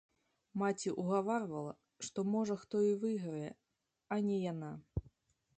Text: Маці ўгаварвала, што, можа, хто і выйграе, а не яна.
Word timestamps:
Маці 0.61 0.93
ўгаварвала, 1.01 1.73
што, 2.09 2.19
можа, 2.37 2.55
хто 2.63 2.75
і 2.89 2.91
выйграе, 3.07 3.51
а 4.17 4.19
не 4.31 4.37
яна. 4.51 4.73